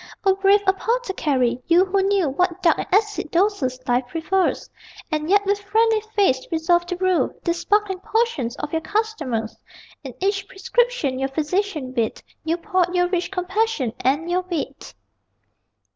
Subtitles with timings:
[0.25, 1.61] O brave apothecary!
[1.67, 4.67] You who knew What dark and acid doses life prefers
[5.11, 9.55] And yet with friendly face resolved to brew These sparkling potions for your customers
[10.03, 14.95] In each prescription your Physician writ You poured your rich compassion and your wit!